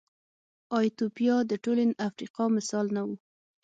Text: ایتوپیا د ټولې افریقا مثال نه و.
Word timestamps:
ایتوپیا 0.79 1.35
د 1.49 1.51
ټولې 1.63 1.83
افریقا 2.07 2.45
مثال 2.57 2.85
نه 2.95 3.01
و. 3.07 3.09